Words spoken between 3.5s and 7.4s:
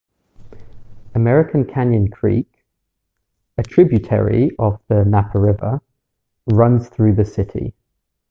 a tributary of the Napa River, runs through the